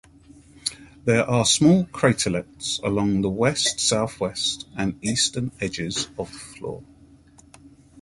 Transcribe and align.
There 1.05 1.29
are 1.29 1.45
small 1.45 1.85
craterlets 1.85 2.81
along 2.81 3.21
the 3.21 3.29
west-southwest 3.29 4.67
and 4.75 4.97
eastern 5.05 5.51
edges 5.61 6.05
of 6.17 6.31
the 6.31 6.39
floor. 6.39 6.83